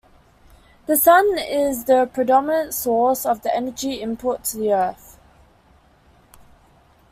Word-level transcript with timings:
The 0.87 0.97
Sun 0.97 1.37
is 1.37 1.83
the 1.83 2.09
predominant 2.11 2.73
source 2.73 3.23
of 3.23 3.45
energy 3.45 4.01
input 4.01 4.43
to 4.45 4.57
the 4.57 4.73
Earth. 4.73 5.19